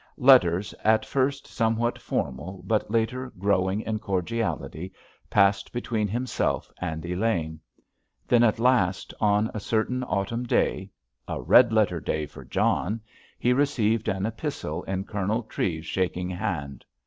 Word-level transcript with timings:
Letters 0.17 0.73
at 0.83 1.05
first 1.05 1.45
somewhat 1.45 1.99
formal, 1.99 2.63
but 2.65 2.89
later 2.89 3.31
growing 3.37 3.81
in 3.81 3.99
cordiality, 3.99 4.93
passed 5.29 5.71
between 5.71 6.07
himself 6.07 6.71
and 6.79 7.05
Elaine. 7.05 7.59
Then, 8.27 8.41
at 8.41 8.57
last, 8.57 9.13
on 9.21 9.51
a 9.53 9.59
certain 9.59 10.03
autumn 10.05 10.45
day—a 10.45 11.41
red 11.43 11.71
letter 11.71 11.99
day 11.99 12.25
for 12.25 12.43
John—he 12.43 13.53
received 13.53 14.07
an 14.07 14.25
epistle 14.25 14.81
in 14.85 15.03
Colonel 15.03 15.43
Treves's 15.43 15.85
shaking 15.85 16.31
hand. 16.31 16.83